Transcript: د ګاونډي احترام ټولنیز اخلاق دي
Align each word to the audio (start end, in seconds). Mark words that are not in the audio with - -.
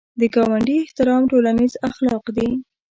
د 0.19 0.21
ګاونډي 0.35 0.75
احترام 0.81 1.21
ټولنیز 1.31 1.73
اخلاق 1.89 2.25
دي 2.37 2.49